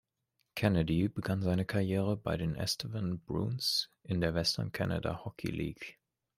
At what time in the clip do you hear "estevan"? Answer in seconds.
2.55-3.19